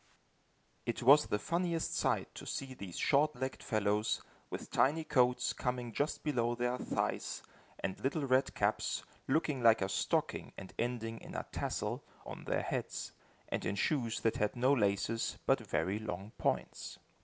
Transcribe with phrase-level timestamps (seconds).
[0.87, 5.93] It was the funniest sight to see these short legged fellows, with tiny coats coming
[5.93, 7.43] just below their thighs,
[7.81, 12.63] and little red caps, looking like a stocking and ending in a tassel, on their
[12.63, 13.11] heads,
[13.49, 16.97] and in shoes that had no laces, but very long points.